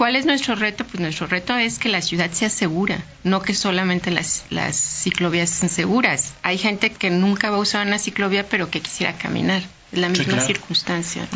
[0.00, 0.86] ¿Cuál es nuestro reto?
[0.86, 5.50] Pues nuestro reto es que la ciudad sea segura, no que solamente las, las ciclovías
[5.50, 6.32] sean seguras.
[6.42, 9.62] Hay gente que nunca va a usar una ciclovía, pero que quisiera caminar.
[9.92, 11.28] Es la misma circunstancia.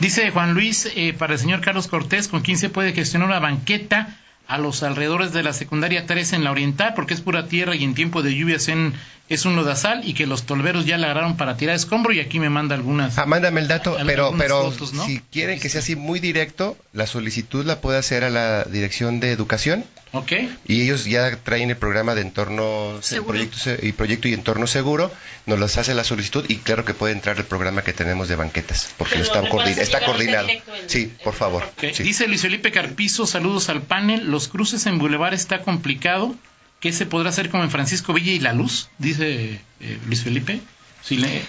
[0.00, 3.38] Dice Juan Luis, eh, para el señor Carlos Cortés, ¿con quién se puede gestionar una
[3.38, 4.18] banqueta
[4.50, 6.94] a los alrededores de la secundaria 3 en la oriental?
[6.94, 8.94] Porque es pura tierra y en tiempo de lluvias en
[9.30, 12.40] es un lodazal y que los tolveros ya la agarraron para tirar escombro y aquí
[12.40, 13.16] me manda algunas.
[13.16, 14.72] Ah, mándame el dato, pero, pero
[15.06, 19.20] si quieren que sea así muy directo, la solicitud la puede hacer a la Dirección
[19.20, 19.84] de Educación.
[20.12, 20.32] Ok.
[20.66, 25.12] Y ellos ya traen el programa de entorno proyecto, y proyecto y entorno seguro,
[25.46, 28.34] nos las hace la solicitud y claro que puede entrar el programa que tenemos de
[28.34, 30.48] banquetas, porque está, está coordinado.
[30.88, 31.62] sí, por favor.
[31.80, 36.34] Dice Luis Felipe Carpizo, saludos al panel, los cruces en Boulevard está complicado
[36.80, 38.88] ¿Qué se podrá hacer como en Francisco Villa y La Luz?
[38.96, 40.60] Dice eh, Luis Felipe.
[41.02, 41.42] Si le,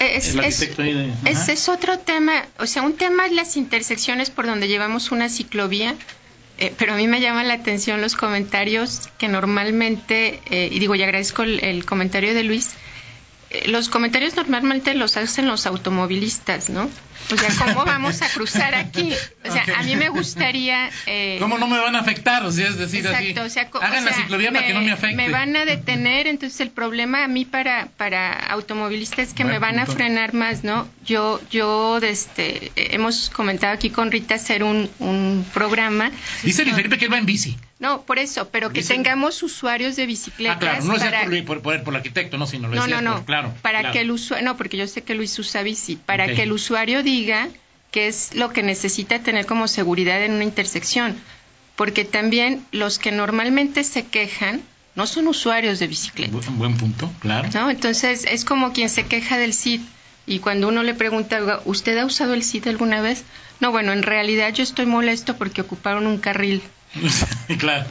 [0.00, 0.36] es,
[1.24, 5.28] ese es otro tema, o sea, un tema es las intersecciones por donde llevamos una
[5.28, 5.94] ciclovía,
[6.58, 10.94] eh, pero a mí me llaman la atención los comentarios que normalmente, eh, y digo,
[10.94, 12.70] y agradezco el, comentario de Luis,
[13.50, 16.88] eh, los comentarios normalmente los hacen los automovilistas, ¿no?
[17.32, 19.12] O sea, ¿cómo vamos a cruzar aquí?
[19.44, 20.90] O sea, a mí me gustaría...
[21.06, 22.44] Eh, ¿Cómo no me van a afectar?
[22.44, 24.92] O sea, es decir, exacto, así, o sea, hagan la ciclovía para que no me
[24.92, 25.16] afecte.
[25.16, 29.58] Me van a detener, entonces el problema a mí para, para automovilistas es que me
[29.58, 30.88] van a frenar más, ¿no?
[31.04, 36.10] Yo, yo, este, hemos comentado aquí con Rita hacer un, un programa.
[36.42, 37.56] Dice Felipe que él va en bici.
[37.84, 40.56] No, por eso, pero que tengamos usuarios de bicicletas.
[40.56, 41.24] Ah, claro, no para...
[41.44, 43.24] por, por, por, el arquitecto, no, sino lo no, no, no.
[43.26, 43.52] claro.
[43.60, 46.52] Para que el usuario, no, porque yo sé que Luis usa bici, para que el
[46.52, 47.48] usuario diga
[47.90, 51.16] qué es lo que necesita tener como seguridad en una intersección.
[51.76, 54.62] Porque también los que normalmente se quejan
[54.94, 56.36] no son usuarios de bicicleta.
[56.50, 57.48] Buen punto, claro.
[57.54, 57.70] ¿No?
[57.70, 59.80] Entonces es como quien se queja del CID.
[60.26, 63.24] Y cuando uno le pregunta, ¿usted ha usado el CID alguna vez?
[63.60, 66.62] No, bueno, en realidad yo estoy molesto porque ocuparon un carril
[67.58, 67.86] claro,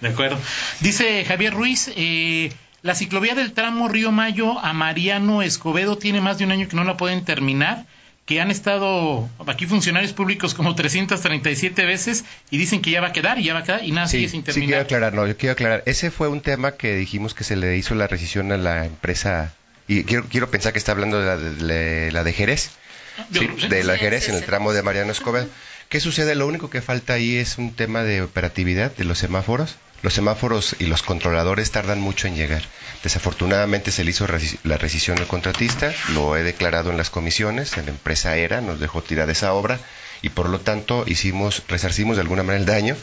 [0.00, 0.38] de acuerdo.
[0.80, 6.38] Dice Javier Ruiz, eh, la ciclovía del tramo Río Mayo a Mariano Escobedo tiene más
[6.38, 7.86] de un año que no la pueden terminar,
[8.32, 13.12] que han estado aquí funcionarios públicos como 337 veces y dicen que ya va a
[13.12, 14.64] quedar y ya va a quedar y nada sigue sin terminar.
[14.64, 15.82] Sí, quiero aclarar, no, yo quiero aclarar.
[15.84, 19.52] Ese fue un tema que dijimos que se le hizo la rescisión a la empresa
[19.86, 22.70] y quiero, quiero pensar que está hablando de la de, la de Jerez.
[23.32, 25.46] Sí, de la Jerez en el tramo de Mariano Escobedo.
[25.90, 26.34] ¿Qué sucede?
[26.34, 29.76] Lo único que falta ahí es un tema de operatividad de los semáforos.
[30.02, 32.62] Los semáforos y los controladores tardan mucho en llegar.
[33.02, 34.26] Desafortunadamente se le hizo
[34.64, 39.02] la rescisión al contratista, lo he declarado en las comisiones, la empresa ERA nos dejó
[39.02, 39.78] tirar esa obra
[40.22, 42.96] y por lo tanto hicimos, resarcimos de alguna manera el daño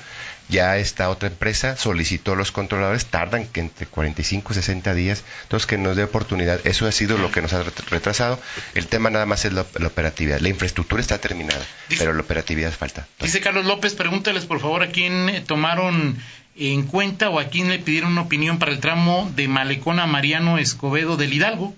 [0.50, 5.68] ya esta otra empresa solicitó los controladores, tardan que entre 45 y 60 días, entonces
[5.68, 6.60] que nos dé oportunidad.
[6.66, 8.40] Eso ha sido lo que nos ha retrasado.
[8.74, 10.40] El tema nada más es la, operatividad.
[10.40, 11.64] La infraestructura está terminada,
[12.00, 13.08] pero la operatividad falta.
[13.20, 16.18] Dice Carlos López, pregúntales por favor a quién eh, tomaron
[16.56, 20.08] en cuenta o a quién le pidieron una opinión para el tramo de Malecón a
[20.08, 21.76] Mariano Escobedo del Hidalgo.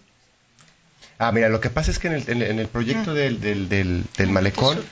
[1.19, 4.03] Ah, mira, lo que pasa es que en el, en el proyecto del, del, del,
[4.17, 4.83] del Malecón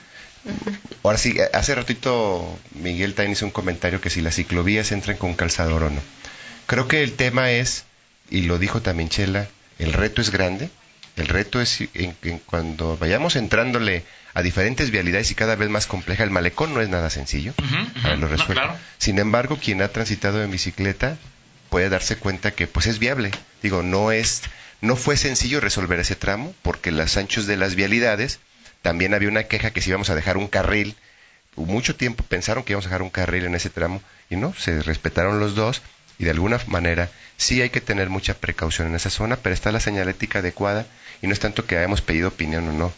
[1.02, 5.34] Ahora sí, hace ratito Miguel también hizo un comentario que si las ciclovías entran con
[5.34, 6.00] calzador o no.
[6.66, 7.84] Creo que el tema es,
[8.30, 10.70] y lo dijo también Chela, el reto es grande.
[11.20, 12.14] El reto es en,
[12.46, 16.88] cuando vayamos entrándole a diferentes vialidades y cada vez más compleja, el malecón no es
[16.88, 17.52] nada sencillo.
[18.96, 21.18] Sin embargo, quien ha transitado en bicicleta
[21.68, 23.32] puede darse cuenta que pues es viable.
[23.62, 24.42] Digo, no es,
[24.80, 28.40] no fue sencillo resolver ese tramo porque los anchos de las vialidades
[28.80, 30.96] también había una queja que si íbamos a dejar un carril,
[31.56, 34.80] mucho tiempo pensaron que íbamos a dejar un carril en ese tramo y no, se
[34.82, 35.82] respetaron los dos
[36.20, 39.72] y de alguna manera sí hay que tener mucha precaución en esa zona, pero está
[39.72, 40.84] la señalética adecuada
[41.22, 42.92] y no es tanto que hayamos pedido opinión o no.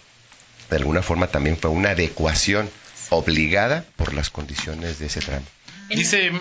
[0.68, 2.68] De alguna forma también fue una adecuación
[3.10, 5.46] obligada por las condiciones de ese tramo.
[5.88, 6.32] Dice,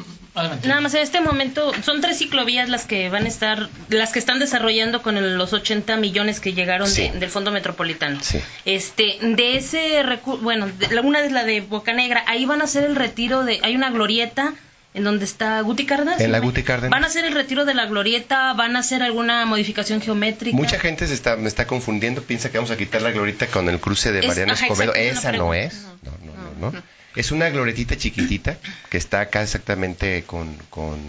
[0.63, 4.17] Nada más en este momento son tres ciclovías las que van a estar, las que
[4.17, 8.19] están desarrollando con los 80 millones que llegaron del Fondo Metropolitano.
[8.65, 10.71] Este, de ese recurso, bueno,
[11.03, 13.91] una es la de Boca Negra, ahí van a hacer el retiro de, hay una
[13.91, 14.55] glorieta
[14.93, 16.19] en donde está Guti Cárdenas.
[16.19, 16.91] En la Guti Cárdenas.
[16.91, 18.53] ¿Van a hacer el retiro de la glorieta?
[18.53, 20.55] ¿Van a hacer alguna modificación geométrica?
[20.55, 23.69] Mucha gente se está, me está confundiendo, piensa que vamos a quitar la glorieta con
[23.69, 24.93] el cruce de Mariano Escobedo.
[24.93, 25.85] Esa no es.
[26.03, 26.11] no,
[26.59, 26.71] no.
[26.71, 26.83] no.
[27.15, 28.57] Es una glorietita chiquitita
[28.89, 30.99] que está acá exactamente con, con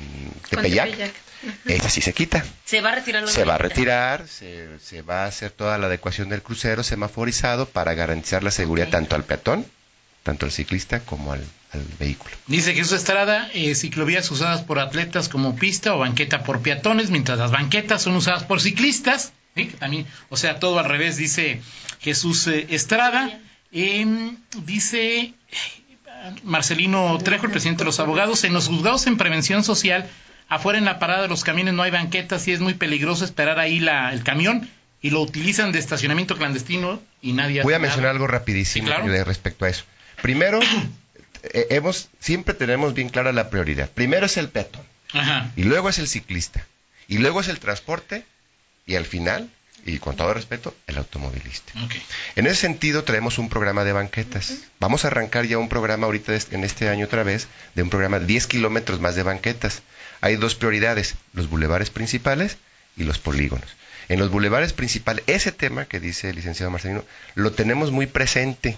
[0.50, 1.12] Tepeyac.
[1.66, 2.44] Esa sí se quita.
[2.64, 3.28] Se va a retirar.
[3.28, 7.94] se va a retirar, se, va a hacer toda la adecuación del crucero semaforizado para
[7.94, 9.66] garantizar la seguridad tanto al peatón,
[10.22, 11.44] tanto al ciclista como al,
[11.98, 12.34] vehículo.
[12.48, 17.38] Dice Jesús Estrada, eh, ciclovías usadas por atletas como pista o banqueta por peatones, mientras
[17.38, 19.32] las banquetas son usadas por ciclistas.
[19.78, 21.62] también, o sea, todo al revés, dice
[22.00, 23.40] Jesús eh, Estrada.
[23.72, 25.32] Em, dice
[26.44, 30.08] Marcelino Trejo, el presidente de los abogados, en los juzgados en prevención social,
[30.48, 33.58] afuera en la parada de los camiones no hay banquetas y es muy peligroso esperar
[33.58, 34.68] ahí la, el camión
[35.00, 38.88] y lo utilizan de estacionamiento clandestino y nadie Voy a mencionar algo rapidísimo
[39.24, 39.84] respecto a eso.
[40.22, 40.60] Primero,
[41.42, 43.90] eh, hemos siempre tenemos bien clara la prioridad.
[43.90, 44.82] Primero es el peatón.
[45.56, 46.66] Y luego es el ciclista.
[47.08, 48.24] Y luego es el transporte
[48.86, 49.50] y al final
[49.84, 51.72] y con todo respeto, el automovilista.
[52.36, 54.54] En ese sentido, traemos un programa de banquetas.
[54.78, 58.20] Vamos a arrancar ya un programa ahorita en este año otra vez, de un programa
[58.20, 59.82] de 10 kilómetros más de banquetas.
[60.20, 62.58] Hay dos prioridades, los bulevares principales
[62.96, 63.68] y los polígonos.
[64.08, 67.04] En los bulevares principales, ese tema que dice el licenciado Marcelino,
[67.34, 68.76] lo tenemos muy presente,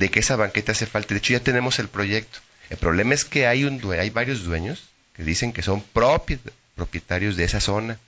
[0.00, 1.12] de que esa banqueta hace falta.
[1.12, 2.38] De hecho, ya tenemos el proyecto.
[2.70, 4.84] El problema es que hay, un, hay varios dueños
[5.14, 5.84] que dicen que son
[6.74, 7.98] propietarios de esa zona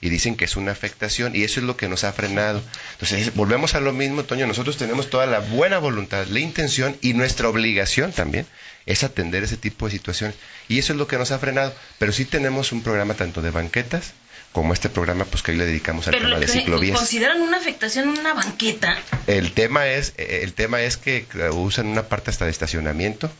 [0.00, 2.62] y dicen que es una afectación y eso es lo que nos ha frenado.
[2.92, 7.14] Entonces, volvemos a lo mismo, Toño, nosotros tenemos toda la buena voluntad, la intención y
[7.14, 8.46] nuestra obligación también
[8.86, 10.36] es atender ese tipo de situaciones
[10.68, 13.50] y eso es lo que nos ha frenado, pero sí tenemos un programa tanto de
[13.50, 14.12] banquetas
[14.52, 16.96] como este programa pues que hoy le dedicamos al tema de ciclovías.
[16.96, 18.98] ¿Consideran una afectación en una banqueta?
[19.26, 23.30] El tema es el tema es que usan una parte hasta de estacionamiento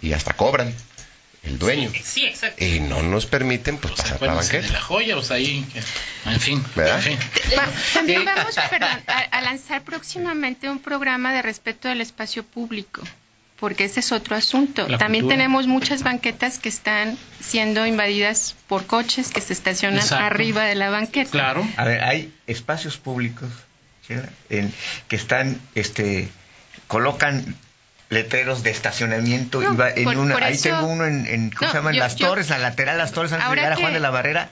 [0.00, 0.74] y hasta cobran
[1.42, 1.90] el dueño.
[2.02, 2.64] Sí, exacto.
[2.64, 4.72] Y no nos permiten pues, pasar la banqueta.
[4.72, 5.66] la joya, pues ahí,
[6.24, 6.64] en fin.
[7.92, 13.02] también vamos a, lanzar próximamente un programa de respeto del espacio público
[13.60, 14.86] porque ese es otro asunto.
[14.98, 20.74] También tenemos muchas banquetas que están siendo invadidas por coches que se estacionan arriba de
[20.74, 21.30] la banqueta.
[21.30, 21.66] Claro.
[21.76, 23.48] A ver, hay espacios públicos
[24.50, 24.72] en,
[25.08, 26.28] que están, este,
[26.88, 27.56] colocan
[28.10, 29.62] letreros de estacionamiento.
[29.62, 31.98] en una, ahí tengo uno en, ¿cómo se llaman?
[31.98, 34.50] las torres, a lateral las torres antes de llegar a Juan de la Barrera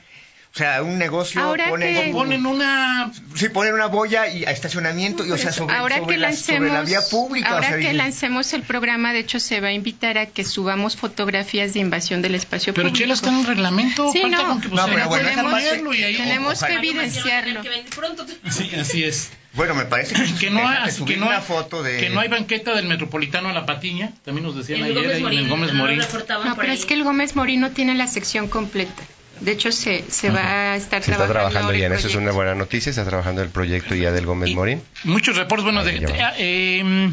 [0.55, 3.11] o sea, un negocio pone, ponen una...
[3.35, 6.71] Sí, ponen una boya y a estacionamiento, y, o sea, sobre, ahora que la, lancemos,
[6.71, 7.49] la vía pública.
[7.49, 11.73] Ahora que lancemos el programa, de hecho, se va a invitar a que subamos fotografías
[11.73, 12.99] de invasión del espacio pero público.
[12.99, 14.13] Pero Chelo está en un reglamento.
[14.13, 17.63] Sí, no, que, no pero bueno, tenemos, y ahí, tenemos que evidenciarlo.
[18.51, 19.31] Sí, así es.
[19.55, 21.99] Bueno, me parece que, que no hay, que, no, hay, foto de...
[21.99, 25.33] que no hay banqueta del Metropolitano a la Patiña, también nos decían ayer ahí en
[25.33, 25.99] el Gómez Morín.
[26.45, 29.03] No, pero es que el Gómez Morín no tiene la sección completa.
[29.43, 31.25] De hecho, se, se va a estar trabajando.
[31.25, 32.91] Está trabajando ya en eso, es una buena noticia.
[32.91, 34.81] Está trabajando el proyecto ya del Gómez Morín.
[35.05, 36.07] Muchos reportes, bueno, de,
[36.39, 37.13] eh,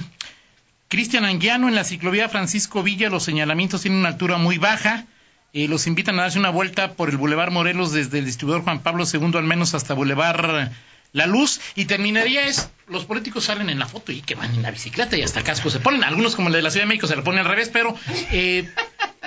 [0.89, 5.05] Cristian Anguiano en la ciclovía Francisco Villa, los señalamientos tienen una altura muy baja.
[5.53, 8.81] Eh, los invitan a darse una vuelta por el Boulevard Morelos desde el distribuidor Juan
[8.81, 10.71] Pablo II al menos hasta Boulevard
[11.13, 11.61] La Luz.
[11.75, 15.17] Y terminaría es, los políticos salen en la foto y que van en la bicicleta
[15.17, 16.03] y hasta casco se ponen.
[16.03, 17.95] Algunos como el de la Ciudad de México se lo ponen al revés, pero
[18.31, 18.67] eh,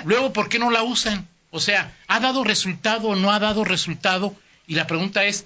[0.05, 1.27] luego, ¿por qué no la usan?
[1.53, 4.35] O sea, ¿ha dado resultado o no ha dado resultado?
[4.65, 5.45] Y la pregunta es,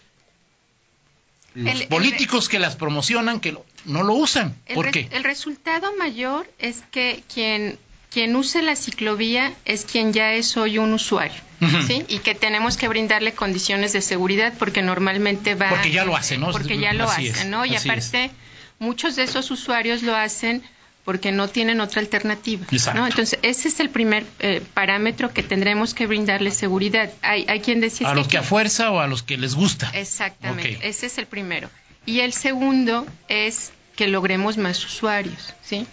[1.53, 5.09] los políticos que las promocionan, que no lo usan, ¿por qué?
[5.11, 7.77] El resultado mayor es que quien,
[8.09, 11.41] quien use la ciclovía es quien ya es hoy un usuario.
[11.85, 12.05] ¿Sí?
[12.07, 15.69] Y que tenemos que brindarle condiciones de seguridad porque normalmente va...
[15.69, 16.51] Porque ya lo hacen, ¿no?
[16.51, 17.65] Porque ya lo hacen, ¿no?
[17.65, 18.31] Y aparte,
[18.79, 20.63] muchos de esos usuarios lo hacen
[21.07, 22.65] porque no tienen otra alternativa.
[22.93, 23.07] ¿no?
[23.07, 27.09] Entonces, ese es el primer eh, parámetro que tendremos que brindarles seguridad.
[27.21, 28.09] Hay, hay quien decía...
[28.09, 29.89] ¿A los que, a fuerza o a los que les gusta?
[29.93, 31.69] Exactamente, ese es el primero.
[32.05, 35.87] Y el segundo es que logremos más usuarios, ¿sí?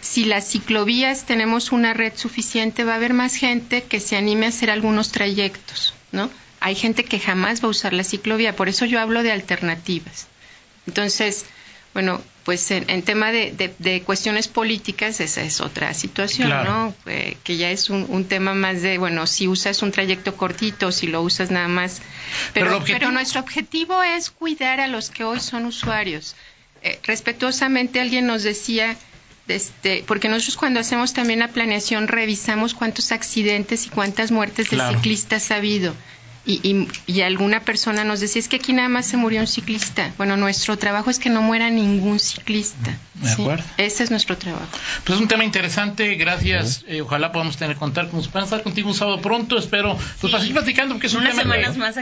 [0.00, 4.46] Si las ciclovías tenemos una red suficiente, va a haber más gente que se anime
[4.46, 6.28] a hacer algunos trayectos, ¿no?
[6.58, 10.26] Hay gente que jamás va a usar la ciclovía, por eso yo hablo de alternativas.
[10.88, 11.46] Entonces,
[11.94, 16.94] bueno, pues en, tema de, cuestiones políticas esa es otra situación, ¿no?
[17.06, 21.06] Eh, que ya es un, tema más de, bueno, si usas un trayecto cortito, si
[21.06, 22.00] lo usas nada más.
[22.54, 26.34] Pero, pero, nuestro objetivo es cuidar a los que hoy son usuarios.
[26.82, 28.96] Eh, respetuosamente alguien nos decía,
[29.48, 34.78] este, porque nosotros cuando hacemos también la planeación revisamos cuántos accidentes y cuántas muertes de
[34.78, 35.94] ciclistas ha habido.
[36.46, 40.10] Y, y, alguna persona nos decía, es que aquí nada más se murió un ciclista.
[40.16, 42.96] Bueno, nuestro trabajo es que no muera ningún ciclista.
[43.14, 43.64] De acuerdo.
[43.76, 44.66] Ese es nuestro trabajo.
[45.04, 46.84] Pues es un tema interesante, gracias.
[46.88, 49.96] Eh, ojalá podamos tener contacto, nos estar contigo un sábado pronto, espero.
[50.20, 51.42] Pues para seguir platicando, porque es un tema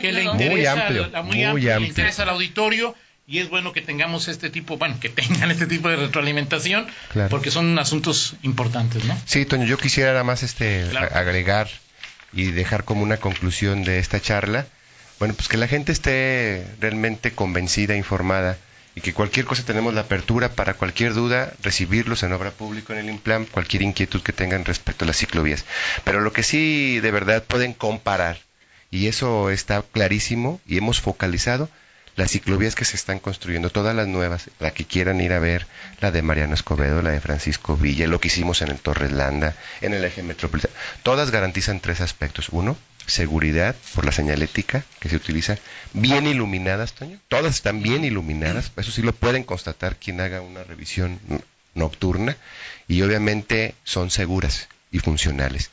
[0.00, 2.94] que, le interesa, muy amplio, muy amplio, Le interesa al auditorio
[3.26, 6.86] y es bueno que tengamos este tipo, bueno, que tengan este tipo de retroalimentación,
[7.28, 9.14] porque son asuntos importantes, ¿no?
[9.26, 11.68] Sí, Toño, yo quisiera nada más este agregar
[12.32, 14.66] y dejar como una conclusión de esta charla,
[15.18, 18.56] bueno, pues que la gente esté realmente convencida, informada
[18.94, 23.00] y que cualquier cosa tenemos la apertura para cualquier duda, recibirlos en obra pública en
[23.00, 25.64] el IMPLAN, cualquier inquietud que tengan respecto a las ciclovías.
[26.04, 28.38] Pero lo que sí de verdad pueden comparar,
[28.90, 31.68] y eso está clarísimo y hemos focalizado,
[32.18, 35.68] las ciclovías que se están construyendo, todas las nuevas, la que quieran ir a ver,
[36.00, 39.54] la de Mariano Escobedo, la de Francisco Villa, lo que hicimos en el Torres Landa,
[39.80, 42.48] en el eje metropolitano, todas garantizan tres aspectos.
[42.48, 42.76] Uno,
[43.06, 45.58] seguridad por la señalética que se utiliza,
[45.92, 50.64] bien iluminadas, Toño, todas están bien iluminadas, eso sí lo pueden constatar quien haga una
[50.64, 51.20] revisión
[51.74, 52.36] nocturna,
[52.88, 55.70] y obviamente son seguras y funcionales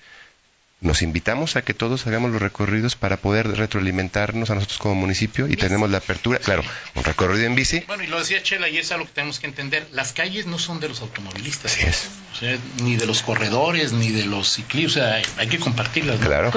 [0.81, 5.47] nos invitamos a que todos hagamos los recorridos para poder retroalimentarnos a nosotros como municipio
[5.47, 6.63] y tenemos la apertura, claro,
[6.95, 7.83] un recorrido en bici.
[7.87, 10.59] Bueno, y lo decía Chela, y es algo que tenemos que entender, las calles no
[10.59, 11.77] son de los automovilistas,
[12.83, 16.19] ni de los corredores, ni de los ciclistas, hay que compartirlas.
[16.19, 16.51] Claro,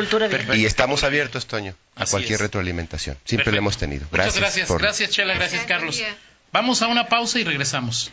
[0.54, 4.07] y estamos abiertos, Toño, a cualquier retroalimentación, siempre lo hemos tenido.
[4.11, 5.11] Gracias Muchas gracias, gracias.
[5.11, 6.02] Chela, gracias Carlos.
[6.52, 8.12] Vamos a una pausa y regresamos.